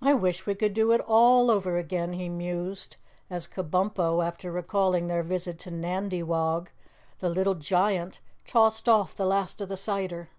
"I 0.00 0.14
wish 0.14 0.46
we 0.46 0.54
could 0.54 0.72
do 0.72 0.90
it 0.92 1.02
all 1.06 1.50
over 1.50 1.76
again," 1.76 2.14
he 2.14 2.30
mused, 2.30 2.96
as 3.28 3.46
Kabumpo, 3.46 4.24
after 4.26 4.50
recalling 4.50 5.06
their 5.06 5.22
visit 5.22 5.58
to 5.58 5.70
Nandywog, 5.70 6.68
the 7.18 7.28
little 7.28 7.54
giant, 7.56 8.20
tossed 8.46 8.88
off 8.88 9.14
the 9.14 9.26
last 9.26 9.60
of 9.60 9.68
the 9.68 9.76
cider. 9.76 10.30